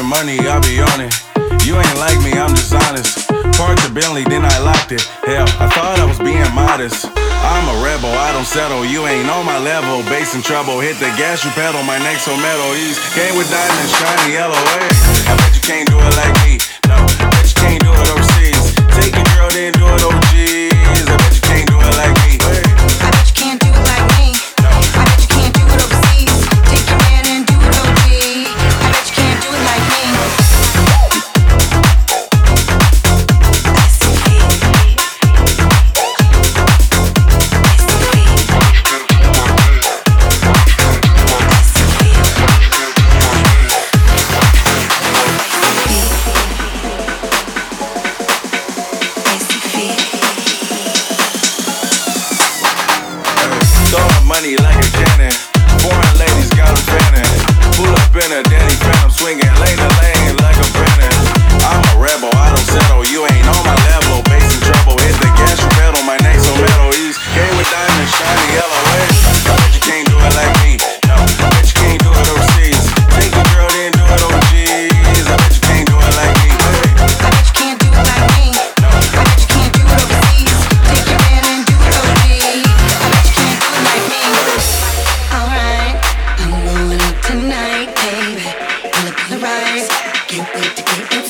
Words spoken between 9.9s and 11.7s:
Bass in trouble, hit the gas, you